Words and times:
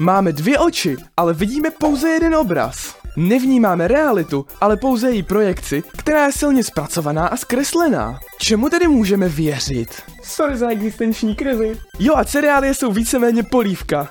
Máme 0.00 0.32
dvě 0.32 0.58
oči, 0.58 0.96
ale 1.16 1.34
vidíme 1.34 1.70
pouze 1.70 2.08
jeden 2.08 2.34
obraz. 2.34 2.94
Nevnímáme 3.16 3.88
realitu, 3.88 4.46
ale 4.60 4.76
pouze 4.76 5.10
její 5.10 5.22
projekci, 5.22 5.82
která 5.96 6.26
je 6.26 6.32
silně 6.32 6.64
zpracovaná 6.64 7.26
a 7.26 7.36
zkreslená. 7.36 8.18
Čemu 8.38 8.68
tedy 8.68 8.88
můžeme 8.88 9.28
věřit? 9.28 10.02
Sorry 10.22 10.56
za 10.56 10.68
existenční 10.70 11.34
krizi. 11.34 11.78
Jo 11.98 12.14
a 12.16 12.24
cereálie 12.24 12.74
jsou 12.74 12.92
víceméně 12.92 13.42
polívka. 13.42 14.08